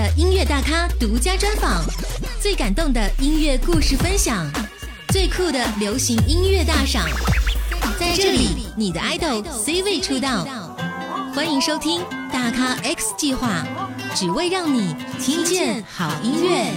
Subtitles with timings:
[0.00, 1.84] 的音乐大咖独家专访，
[2.40, 4.50] 最感动的音乐故事分享，
[5.08, 7.04] 最酷的流行音乐大赏，
[7.98, 10.46] 在这里，你的 idol C 位出道。
[11.34, 12.00] 欢迎收听
[12.32, 13.62] 大咖 X 计划，
[14.14, 16.72] 只为让你听见好音乐。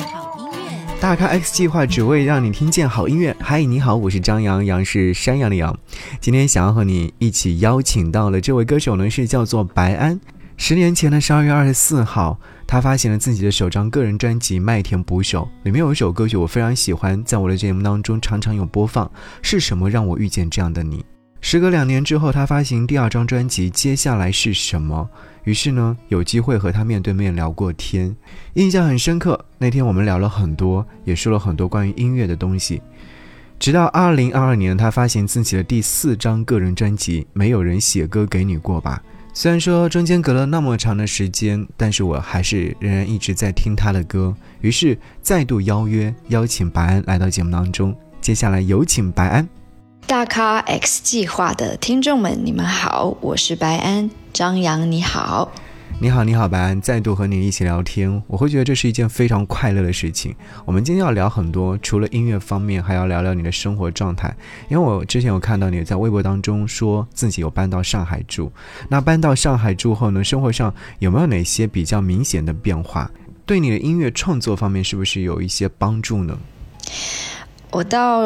[0.99, 3.33] 大咖 X 计划只为让你听见好音乐。
[3.39, 5.73] 嗨，你好，我是张扬，杨是山羊的羊。
[6.19, 10.19] 今天想要和你一起邀请到了这位歌手呢，是叫做白安。
[10.57, 12.37] 十年前的十二月二十四号，
[12.73, 19.07] 他发行了自己的首张个人专辑《麦田捕手》，里面有一首歌曲我非常喜欢，在我的节目当中常常有播放。
[19.43, 21.05] 是什么让我遇见这样的你？
[21.39, 25.07] 时隔两年之后，他发行第二张专辑《接下来是什么》，
[25.43, 28.15] 于是呢，有机会和他面对面聊过天，
[28.55, 29.39] 印象很深刻。
[29.59, 32.81] 那天我们聊了很多，也说了很多关于音乐的东西。
[33.59, 38.99] 直到二零二二年，他发行自己的第四张个人专辑《没有人写歌给你过吧》。
[39.35, 44.31] 虽然说中间隔了那么长的时间，但是我还是仍然一直在听他的歌。
[44.61, 47.95] 于是再度邀约邀请白安来到节目当中。
[48.21, 49.49] 接下来有请白安。
[50.05, 55.51] 大咖 X 计划的听众们，你们好，我是白安，张扬你好。
[55.99, 60.35] 你好，你好，白安，再度和你一起聊天，我会觉得这是一件非常快乐的事情。
[60.65, 64.35] 我们今天要聊很多，除了音乐方面，还要聊聊你的生活状态。
[64.69, 68.51] 因为我之前有看到你在微博当中说自己有搬到上海住，
[68.89, 73.09] 那搬到上海住后呢，生活上有没有哪些比较明显的变化？
[73.45, 76.37] 对你的音乐创作方面是不是有一些帮助呢？
[77.73, 78.19] 我到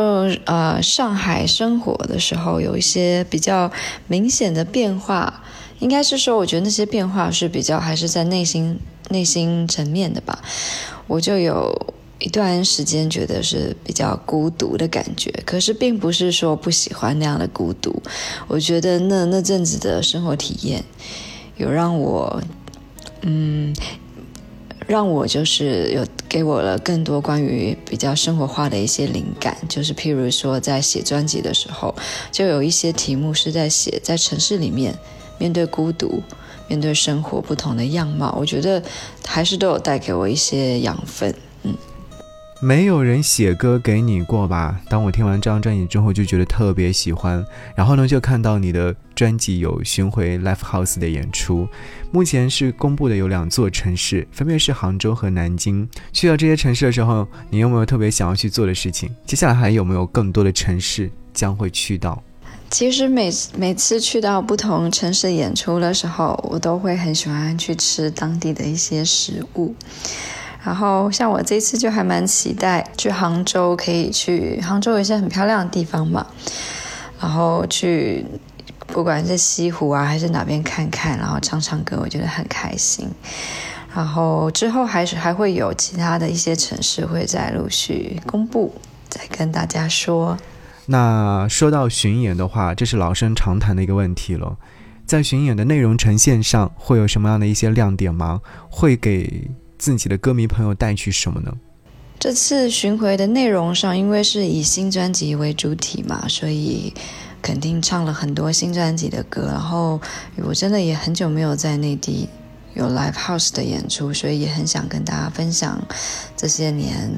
[0.45, 3.71] 呃上海生活的时候，有一些比较
[4.07, 5.41] 明显的变化。
[5.79, 10.41] 应该是说，我觉得那些变化是比较还是在内心内心层面的吧。
[11.05, 18.01] 我就有一段时间觉得是比较孤独的感觉，可是并不是说不喜欢那样的孤独。
[18.47, 20.83] 我觉得那那阵子的生活体验，
[21.57, 22.41] 有让我，
[23.21, 23.71] 嗯，
[24.87, 29.55] 让我就是有给我了更多关于比较生活化的一些灵感。
[29.69, 31.93] 就是譬如说，在写专辑的时候，
[32.31, 34.97] 就有一些题目是在写在城市里面。
[35.39, 36.23] 面对孤独，
[36.67, 38.81] 面对生活不同的样貌，我觉得
[39.23, 41.31] 还是都有带给我一些养分。
[41.61, 41.75] 嗯，
[42.59, 44.81] 没有人写歌给你过吧？
[44.89, 47.45] 当我听完这张专辑之后，就觉得特别喜欢。
[47.75, 51.67] 然后呢，就看到你的专辑有巡回 Live House 的演出，
[52.17, 55.87] 目前是公布的有两座城市，分别是杭州和南京。
[56.11, 59.11] 去到这些城市的时候，你有没有特别想要去做的事情？
[59.23, 62.19] 接下来还有没有更多的城市将会去到？
[62.71, 69.75] 其实每每次去到不同城市演出的时候，我都会很喜欢去吃当地的一些食物。
[70.63, 76.25] 然后像我这次就还蛮期待去杭州，可以去杭州有一些很漂亮的地方嘛。
[77.19, 78.25] 然后去
[78.87, 83.07] 不管是西湖啊还是哪边看看，然后唱唱歌，我觉得很开心。
[83.93, 88.73] 然后之后还是还会有其他的一些城市会再陆续公布，
[89.09, 90.37] 再跟大家说。
[90.85, 94.57] 那说到巡演的话，这是老生常谈的一个问题了。
[95.05, 98.41] 在巡演的内容呈现上，会有什么样的一些亮点吗？
[98.69, 101.53] 会给自己的歌迷朋友带去什么呢？
[102.19, 106.93] 这次巡回的内容上，因为是以新专辑为主体嘛，所以
[107.41, 109.47] 肯定唱了很多新专辑的歌。
[109.47, 109.99] 然后
[110.43, 112.29] 我真的也很久没有在内地
[112.73, 115.79] 有 live house 的演出，所以也很想跟大家分享
[116.35, 117.11] 这些年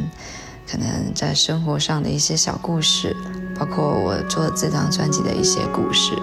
[0.70, 3.16] 可能在生活上的一些小故事。
[3.60, 6.14] 包括我做这张专辑的一些故事，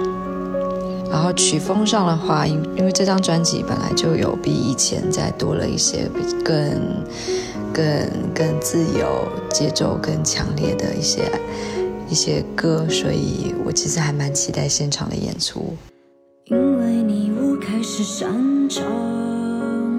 [1.11, 6.09] 然后曲风上的话，因因为这张专辑本来就有比以前再多了一些
[6.43, 7.05] 更、
[7.75, 7.85] 更、
[8.35, 11.31] 更自由、节奏更强烈的一些
[12.09, 15.77] 一些歌，所以我其实还蛮期待现场的演出。
[16.45, 18.85] 因为你我开始擅长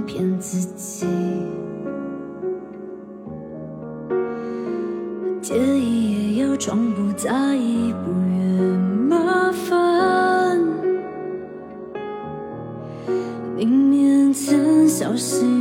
[0.06, 1.06] 骗自己，
[5.42, 7.08] 介意也要装不。
[7.18, 8.80] 在意不愿
[9.10, 10.56] 麻烦，
[13.56, 15.57] 明明曾小心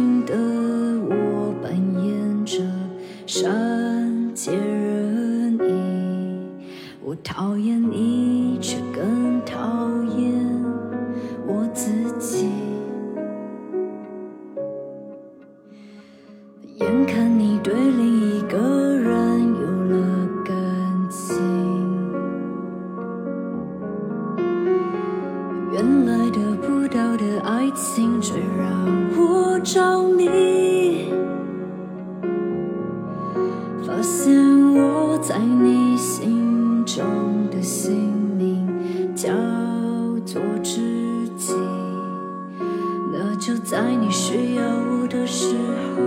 [45.26, 45.54] 时
[45.96, 46.02] 候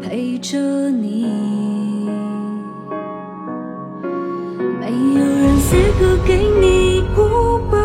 [0.00, 0.28] 陪。
[0.40, 1.26] 着你。
[4.80, 7.76] 没有人写歌给你过吧？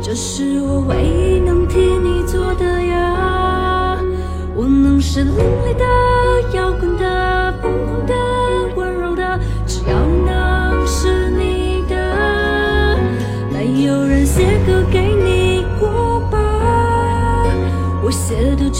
[0.00, 3.98] 这是我唯一能替你做的呀。
[4.54, 5.84] 我能是另类的、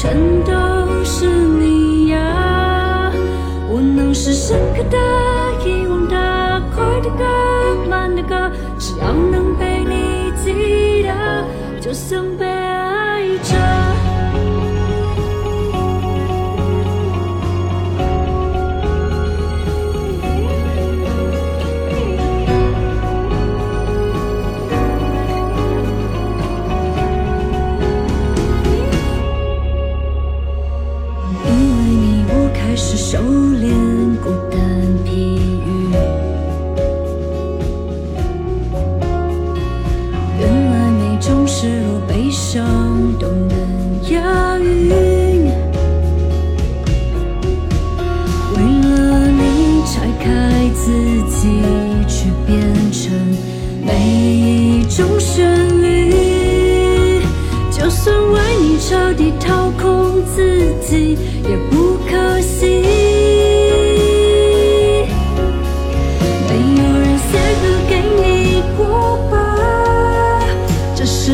[0.00, 0.14] 全
[0.44, 0.52] 都
[1.02, 3.10] 是你呀。
[3.68, 4.96] 我能是深刻的、
[5.66, 7.24] 遗忘的、快的歌、
[7.90, 8.48] 慢的歌，
[8.78, 11.10] 只要能被你记得，
[11.80, 12.46] 就像被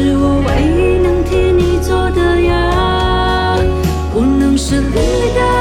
[0.04, 3.56] 是我唯一能替你做的呀。
[4.12, 5.53] 不能是另类的、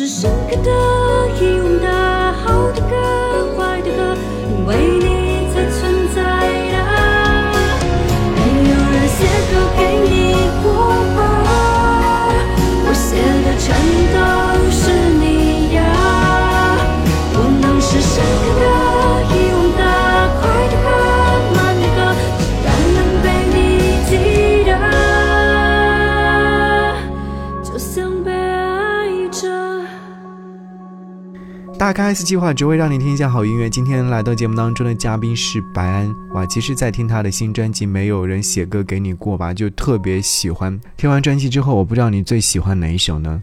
[0.00, 1.09] 是深刻的、
[31.80, 33.70] 大咖 S 计划只会让你听一下好音乐。
[33.70, 40.78] 今天来到节目当中的嘉宾是白安，哇，其实，在听他的新专辑《没有人写歌给你过吧》，就特别喜欢。
[40.98, 43.42] 听完专辑之后，我不知道你最喜欢哪一首呢？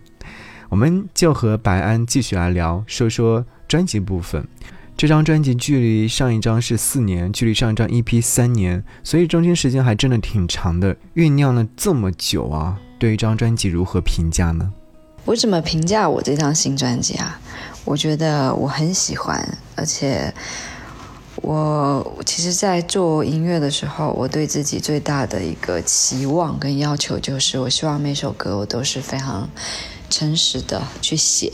[0.70, 4.48] 我们就和白安继续来聊，说说专辑部分。
[4.96, 12.78] 这张专辑距离上一张是四年，距离上一张 EP 三年，所以中间时间还真的挺长的，酝酿了这么久啊。
[13.00, 14.72] 对一张专辑如何评价呢？
[15.26, 17.40] 我怎么评价我这张新专辑啊？
[17.88, 20.34] 我觉得我很喜欢，而且
[21.38, 29.50] 我其实，在做音乐的时候，我对自己最大的一个期望跟要求就是，我希望每首歌我都是非常
[30.10, 31.50] 诚实的去写，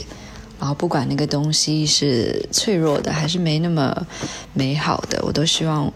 [0.58, 4.04] 然后不管那个东西是脆弱的还是没那么
[4.52, 5.92] 美好的，我都希望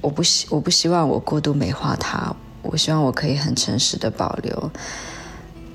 [0.00, 4.70] 我不希我不希望我过度美化它，我希望我可以很诚实的保留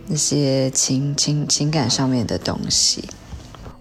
[0.07, 3.07] 那些情情情感上面的东西。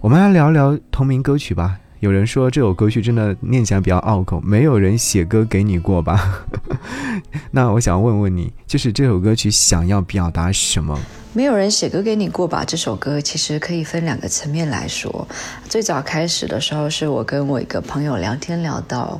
[0.04, 1.80] 我们来聊聊同名歌曲吧。
[2.00, 6.44] 有人说这首歌曲真的念起来比较拗口，没有人写歌给你过吧？
[7.52, 11.00] 那我想问问你，就是这首歌曲想要表达什么？
[11.32, 12.62] 没有人写歌给你过吧？
[12.66, 15.26] 这首歌其实可以分两个层面来说。
[15.70, 19.18] 最早开始的时候，是我跟我一个朋友聊天聊到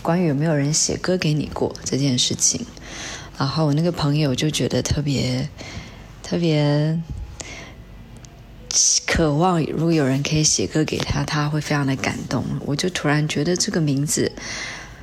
[0.00, 2.64] 关于有没有人写歌给你过这件事情，
[3.36, 5.46] 然后我那个朋友就觉得特别
[6.22, 6.98] 特别
[9.06, 12.44] 渴望，如果有人可以写歌给他，他会非常的感动。
[12.64, 14.32] 我就突然觉得这个名字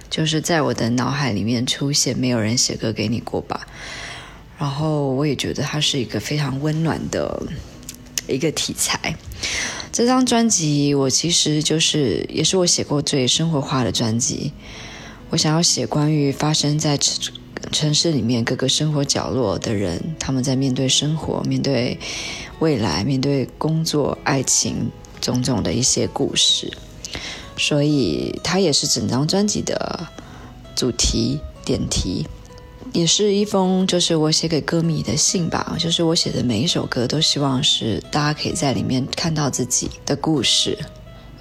[0.10, 3.68] 就是在我的脑海里面出现，没有人写歌给你过吧。
[4.58, 7.42] 然后我也觉得它是一个非常温暖的
[8.28, 9.16] 一个题材。
[9.92, 14.54] 这张专辑我其实就是也是我写过最生活化的专辑。
[15.30, 17.34] 我想要写关于发生在城
[17.72, 21.98] 城市里面各个生活角落的人，他们在面对生活、面对
[22.62, 24.90] 未来、面对工作、爱情
[25.20, 26.72] 种种的一些故事。
[27.58, 30.08] 所以它也是整张专辑的
[30.76, 32.26] 主题点题。
[32.94, 35.76] 也是一封，就是我写给歌迷的信吧。
[35.80, 40.78] 就是我写的每一首歌，都希望是大家可以在里面看到自己的故事。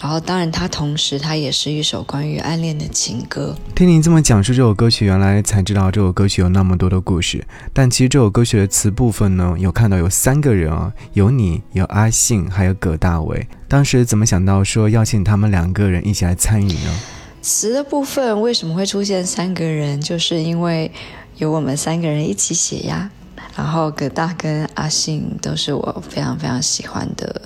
[0.01, 3.55] 然后，当然，它同时它也是一首关于暗恋的情歌。
[3.75, 7.47] 听您这么讲述这首歌曲，原来才知道这首歌曲有那么多的故事。
[7.75, 13.47] 但其实这首歌曲的词部分呢，有看到有三个人啊，有你，有阿信，还有葛大为。
[13.69, 17.01] 当时怎么想到说邀请他们两个人一起来参与呢？
[17.43, 20.01] 词的部分为什么会出现三个人？
[20.01, 20.91] 就是因为。
[21.37, 23.11] 有我们三个人一起写呀，
[23.57, 27.41] 然后葛大跟阿信都是我非常非常喜欢的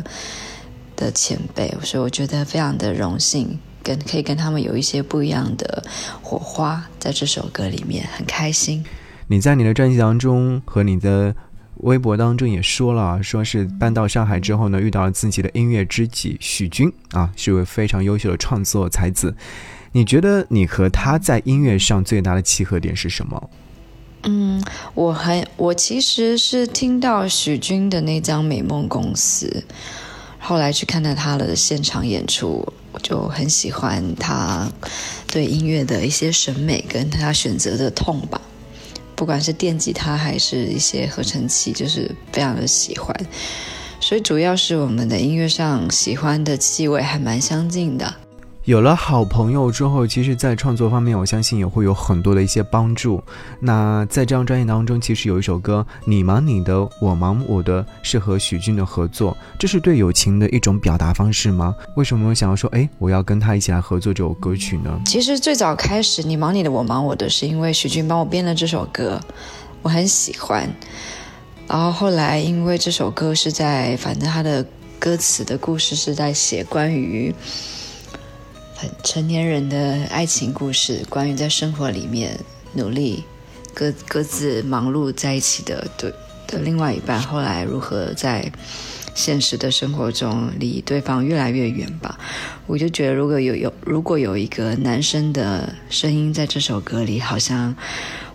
[0.96, 5.82] 的前辈，所以我觉得非常的荣幸，跟可以跟他们有一些不一样的
[6.22, 8.84] 火花，在这首歌里面很开心。
[9.28, 11.34] 你在你的专辑当中和你的
[11.78, 19.34] 微博当中也说了，说是搬到上海之后呢，遇到了自己的音乐知己许军啊，是一位非常优秀的创作才子。
[19.92, 23.50] 你觉得你和他在音乐上最大的契合点是什么？
[24.24, 29.64] 嗯，我很我其实是听到许军的那张《美梦公司》，
[30.46, 34.70] 后来去看到他的现场演出，我就很喜欢他
[35.26, 38.38] 对音乐的一些审美跟他选择的痛吧，
[39.16, 43.16] 不管是电吉他还是一些合成器，就是非常的喜欢，
[44.00, 48.14] 所以主要是我们的音乐上喜欢的气味还蛮相近的。
[48.64, 53.22] 有了好朋友之后，其实，在创作方面，我相信也会有很多的一些帮助。
[53.60, 61.74] 那在这张专辑当中，其实有一首歌《你忙你的，我忙我的》，是和许俊的合作，这是对友情的一种表达方式吗？
[61.94, 64.98] 为什么想要说，哎，我要跟他一起来合作这首歌曲呢？
[65.04, 69.20] 其实最早开始，《你忙你的，我忙我的》，是因为许俊帮我编了这首歌，
[69.82, 70.66] 我很喜欢。
[71.68, 74.64] 然后后来，因为这首歌是在，反正他的
[74.98, 77.34] 歌词的故事是在写关于。
[79.02, 82.38] 成年人的爱情故事，关于在生活里面
[82.72, 83.24] 努力
[83.72, 86.12] 各各自忙碌在一起的对
[86.46, 88.50] 的另外一半，后来如何在
[89.14, 92.18] 现实的生活中离对方越来越远吧？
[92.66, 97.74] 我就觉得，如果有有如果有一个男生的声音在这首歌里，好像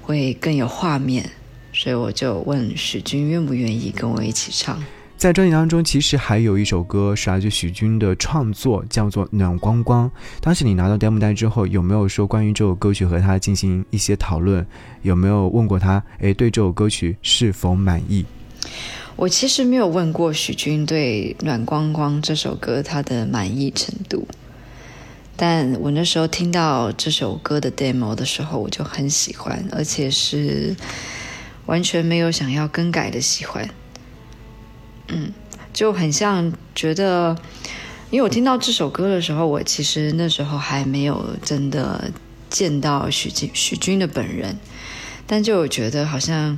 [0.01, 1.29] 会更有画面，
[1.73, 4.81] 所以我就问许君愿不愿意跟我一起唱。
[5.19, 10.09] 在专辑当中，其实还有一首歌是来自许军的创作，叫做《暖光光》。
[10.39, 14.65] 当时你拿到 demo 带之后，有没有说关于这首歌曲和他进行一些讨论？
[15.01, 18.25] 有没有问过他，哎，对这首歌曲是否满意？
[19.17, 24.25] 我其实没有问过许军对《暖光光》这首歌他的满意程度，
[25.35, 30.73] 但我那时候听到这首歌的 demo 的时候，我就很喜欢，而且是
[31.65, 33.69] 完全没有想要更改的喜欢。
[35.11, 35.31] 嗯，
[35.73, 37.35] 就很像觉得，
[38.09, 42.11] 因为我听到这首歌的时候，我其实那时候还没有真的
[42.49, 44.55] 见到许君许君的本人，
[45.25, 46.57] 但就觉得好像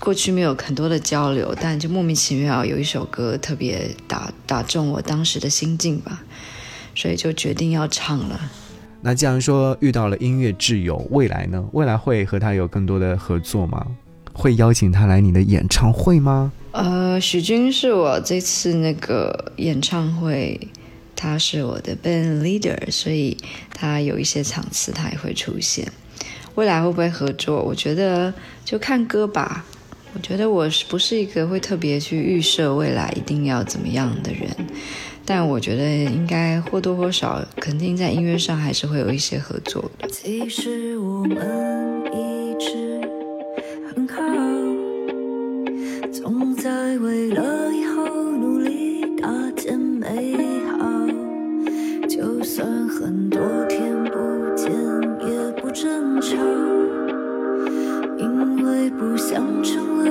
[0.00, 6.22] 过去没有很多的交流，但就莫名其妙有一首歌特别打打中我当时的心境吧，
[6.94, 8.40] 所以就决定要唱了。
[9.00, 11.62] 那既然说遇到了音乐挚友，未来呢？
[11.72, 13.86] 未来会和他有更多的合作吗？
[14.34, 16.52] 会邀请他来你的演唱会吗？
[16.72, 20.60] 呃，许军是我这次那个演唱会，
[21.16, 23.36] 他是我的 band leader，所以
[23.72, 25.86] 他有一些场次他也会出现。
[26.56, 27.62] 未来会不会合作？
[27.62, 29.64] 我觉得就看歌吧。
[30.14, 34.48] 我觉得我是不是一个会特别去预设未来一定要怎么样的人？
[35.24, 40.08] 但我觉得应该或多或少，肯定在音乐上还是会有一些合作的。
[40.08, 41.36] 其实我们
[42.12, 43.00] 一直
[43.94, 44.22] 很好。
[46.10, 50.36] 总在为了以后努力搭建美
[50.66, 51.06] 好，
[52.08, 54.72] 就算很多天不见
[55.28, 56.36] 也不争吵，
[58.18, 60.10] 因为不想成为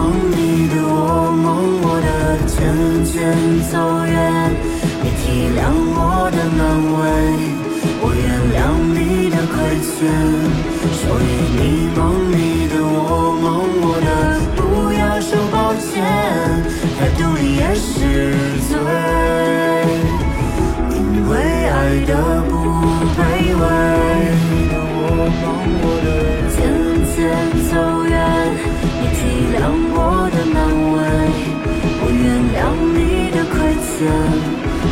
[0.00, 1.46] 梦里的我，梦
[1.82, 2.08] 我的
[2.48, 2.56] 渐
[3.04, 3.12] 渐
[3.68, 3.76] 走
[4.06, 4.16] 远。
[5.02, 5.20] 你体
[5.52, 5.60] 谅
[5.92, 6.00] 我
[6.32, 6.60] 的难
[6.96, 7.00] 为，
[8.00, 8.24] 我原
[8.56, 8.58] 谅
[8.96, 9.54] 你的亏
[9.84, 9.92] 欠。
[11.00, 11.60] 所以你
[11.94, 12.00] 梦
[12.32, 13.44] 里的我，梦
[13.84, 14.08] 我的
[14.56, 14.58] 不
[14.94, 15.92] 要说抱歉，
[16.96, 17.92] 态度里也是
[18.70, 18.72] 罪。
[20.96, 21.36] 因为
[21.68, 22.39] 爱的
[34.00, 34.08] 的亏欠，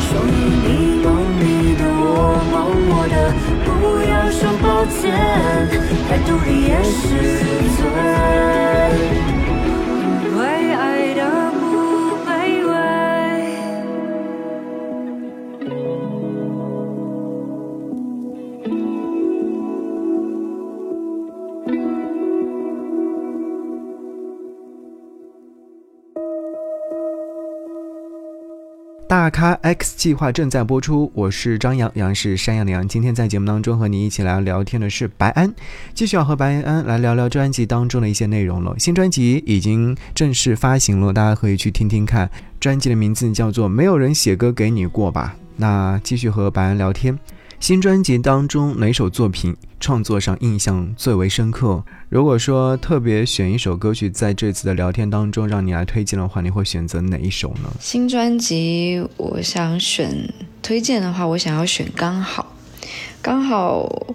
[0.09, 0.31] 所以
[0.64, 0.68] 你
[1.03, 1.07] 梦
[1.40, 1.42] 里
[1.77, 2.12] 的我，
[2.53, 2.57] 梦
[2.90, 3.14] 我的
[3.64, 3.68] 不
[4.09, 5.01] 要说抱歉，
[6.09, 6.99] 太独立也是
[7.77, 7.81] 罪。
[10.25, 10.40] 因为
[10.75, 11.21] 爱的
[11.59, 11.62] 不
[12.27, 12.29] 卑
[12.68, 12.71] 微。
[29.31, 32.87] 咖 X 计划正在播出，我是张扬，杨是山羊的羊。
[32.87, 35.53] 今天在节目当中和你一起来聊天的是白安，
[35.95, 38.75] 继续要和白安来聊聊专辑当中的一些内容了。
[38.79, 42.31] 新专辑已经正式发行了，大家可以去听听看。
[42.61, 45.35] 专辑的名字叫做《没有人写歌给你过吧》。
[45.57, 47.19] 那继续和白安聊天。
[47.61, 51.85] 新专辑当中哪首作品创作上印象最为深刻？
[52.09, 57.71] 如果说特别选一首歌曲在这次的聊天当中让你来推荐的话，你会选择哪一首呢？
[57.81, 62.55] 新专辑，我想选推荐的话，我想要选《刚好》。
[63.21, 64.14] 刚好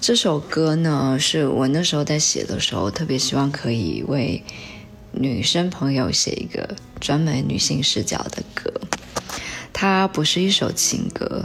[0.00, 4.42] 这首歌呢，是我那时候在写的时候，特别希望可以为
[5.12, 8.70] 女生朋友写一个专门女性视角的歌。
[9.72, 11.44] 它不是一首情歌，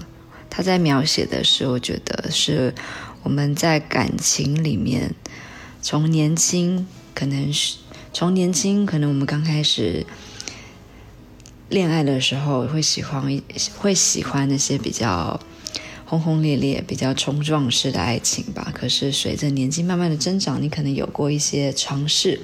[0.51, 2.75] 他在描写的是，我觉得是
[3.23, 5.15] 我们在感情里面，
[5.81, 6.85] 从年轻
[7.15, 7.77] 可能是
[8.11, 10.05] 从年轻，可能我们刚开始
[11.69, 13.41] 恋爱的时候会喜欢
[13.77, 15.39] 会喜欢那些比较
[16.05, 18.73] 轰轰烈烈、比较冲撞式的爱情吧。
[18.75, 22.41] 可是随着年纪慢慢的增长，你可能有过一些尝试，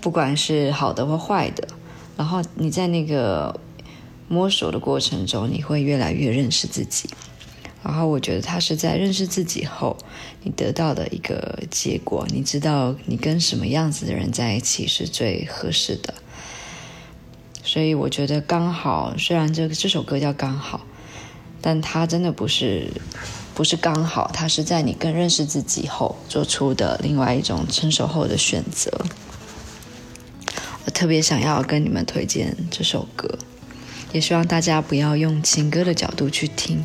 [0.00, 1.68] 不管是好的或坏的，
[2.16, 3.60] 然后你在那个
[4.28, 7.08] 摸索的过程中，你会越来越认识自己。
[7.82, 9.96] 然后我觉得他是在认识自己后，
[10.42, 12.26] 你得到的一个结果。
[12.30, 16.14] 你知道你跟什么样子的人在一起是最合适的。
[17.62, 20.80] 所以我觉得刚好，虽然这这首歌叫刚好，
[21.60, 22.90] 但它真的不是
[23.54, 28.90] 不是刚好，它是在你更认识自己后做出的另外一种成熟后的选择。
[30.84, 33.38] 我特别想要跟你们推荐这首歌，
[34.12, 36.84] 也希望大家不要用情歌的角度去听。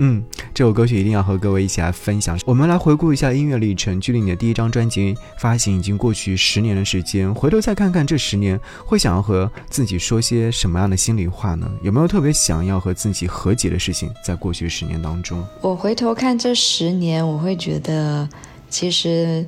[0.00, 0.22] 嗯，
[0.54, 2.38] 这首歌曲一定要和各位一起来分享。
[2.44, 11.68] 我们来回顾一下音乐历程，距离你的第一张专辑发行已经过去十年的时间，回头再看看这十年，会想要和自己说些什么样的心里话呢？
[11.82, 15.44] 有没有特别想要和自己和解的事情，在过去十年当中？
[15.60, 18.28] 我回头看这十年，我会觉得，
[18.70, 19.44] 其实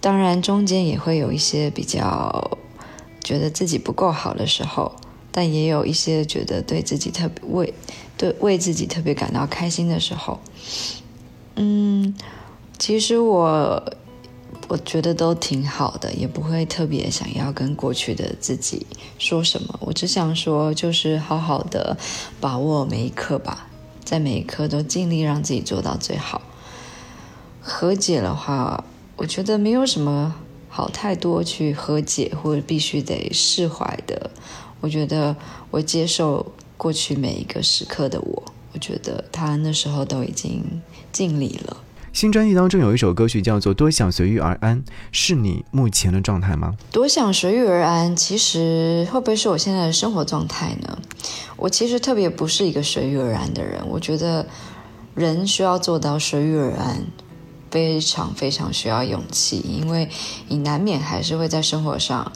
[0.00, 2.58] 当然中间也会有一些比较
[3.22, 4.92] 觉得自己不够好的时候，
[5.32, 7.74] 但也有一些觉得对自己特别为
[8.16, 10.40] 对为自己特别感到开心的时候。
[11.56, 12.14] 嗯，
[12.78, 13.92] 其实我
[14.68, 18.86] 我觉得都挺好的，也不会特别想要跟过去的自己
[19.18, 19.78] 说什么。
[19.80, 21.96] 我只想说，就是好好的
[22.40, 23.68] 把握每一刻吧，
[24.04, 26.40] 在每一刻都尽力让自己做到最好。
[27.60, 28.84] 和解的话，
[29.16, 30.34] 我觉得没有什么
[30.68, 34.30] 好太多去和解或者必须得释怀的。
[34.80, 35.34] 我觉得
[35.70, 36.44] 我接受
[36.76, 40.80] 过去每一个时刻的我，我觉得他那时候都已经
[41.12, 41.76] 尽力了。
[42.12, 46.74] 新专辑当中有一首歌曲叫做《多想随遇而安》，是你目前的状态吗？
[46.90, 50.98] 多想随遇而安，其实会不会是我现在的生活状态呢？
[51.56, 53.80] 我其实特别不是一个随遇而安的人。
[53.88, 54.44] 我觉得
[55.14, 57.06] 人需要做到随遇而安，
[57.70, 60.08] 非常非常需要勇气，因为
[60.48, 62.32] 你难免还是会在生活上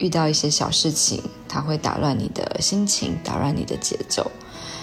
[0.00, 4.28] 遇到一些小事情，它会打乱你的心情，打乱你的节奏。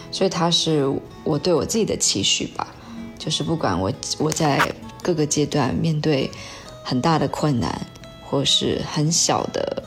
[0.09, 0.89] 所以，它是
[1.25, 2.65] 我对我自己的期许吧。
[3.19, 6.31] 就是不管我我在各个阶段面对
[6.83, 7.85] 很大的困难，
[8.23, 9.83] 或是很小的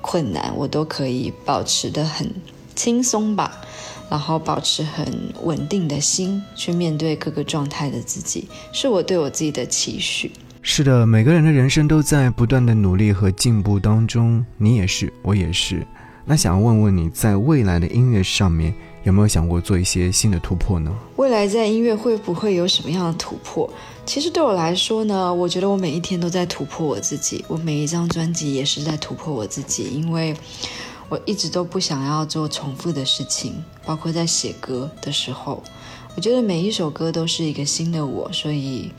[0.00, 2.32] 困难，我都可以保持的很
[2.74, 3.60] 轻松吧，
[4.08, 10.32] 然后保持很稳定的心去面对各个状态的自己，是我对我自己的期许。
[10.70, 15.84] 是的，每个人的人生都在不断的努力和进步当中，你也是，我也是。
[16.26, 18.74] 那想要问问你在未来的音乐上面。
[19.04, 20.94] 有没有想过做一些新的突破呢？
[21.16, 23.68] 未来在音乐会不会有什么样的突破？
[24.04, 30.36] 其实对我来说呢，我觉得我每一天都在突破我自己，我每一张专辑也是在突破我自己，因为
[31.08, 33.54] 我一直都不想要做重复的事情，
[33.86, 35.62] 包括在写歌的时候，
[36.14, 38.92] 我觉得每一首歌都是一个新的我，所以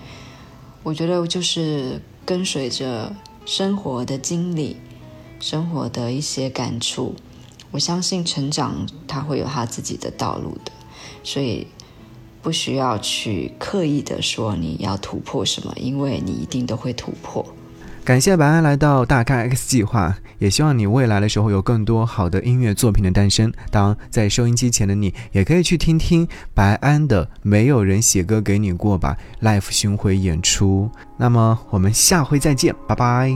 [0.89, 4.75] 我觉得就是跟随着生活的经历，
[5.39, 7.13] 生活的一些感触。
[7.69, 10.71] 我相信成长，它会有它自己的道路的，
[11.23, 11.67] 所以
[12.41, 17.45] 不需要去刻意的说你要突破什么，因为你一定都会突破。
[18.09, 23.53] 感谢白安来到大咖 X 计划，也希望你未来的时候有更多好的音乐作品的诞生。
[23.69, 30.89] 当在收音机前的你，也可以去听听白安的《没有人写歌给你过》吧，Live 巡回演出。
[31.17, 33.31] 那么我们下回再见，拜拜。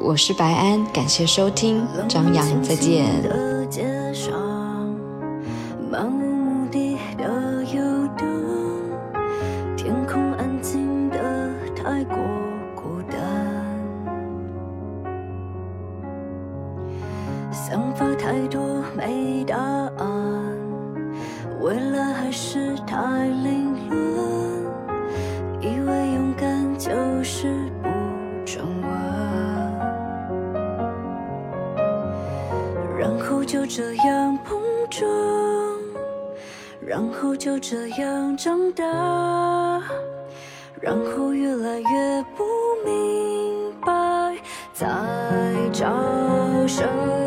[0.00, 3.04] 我是白安，感谢收听，张扬，再见。
[3.68, 3.84] 街
[4.14, 4.32] 上
[5.92, 8.26] 漫无目的的游荡，
[9.76, 12.16] 天空安静的太过
[18.24, 20.56] 太多没答案，
[21.60, 26.90] 未来还是太凌乱，以为勇敢就
[27.22, 27.88] 是不
[28.46, 28.90] 转弯。
[32.98, 34.58] 然后就这样碰
[34.88, 35.06] 撞，
[36.80, 38.82] 然后就这样长大，
[40.80, 42.42] 然后越来越不
[42.86, 44.34] 明白
[44.72, 44.86] 在
[45.74, 45.86] 找
[46.66, 47.23] 什么。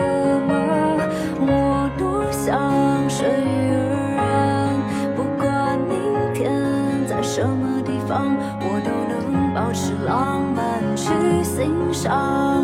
[11.97, 12.63] 想。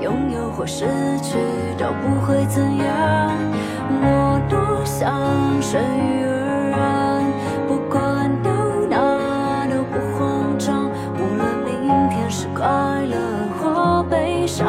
[0.00, 0.84] 拥有或失
[1.20, 1.36] 去
[1.76, 2.86] 都不会怎样，
[4.00, 5.12] 我多想
[5.60, 7.26] 顺遇而安，
[7.66, 8.50] 不管到
[8.88, 12.64] 哪都不慌张，无论明天是快
[13.10, 13.16] 乐
[13.58, 14.64] 或悲伤，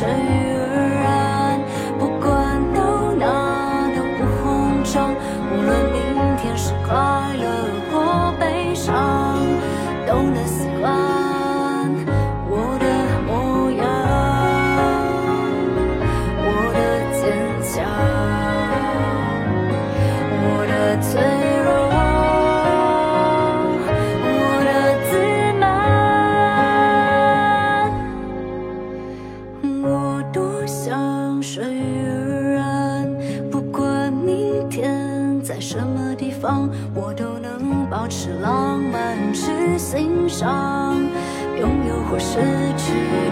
[0.00, 0.39] 谁？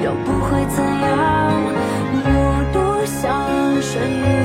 [0.05, 1.53] 都不会怎样。
[2.25, 4.38] 我多想睡。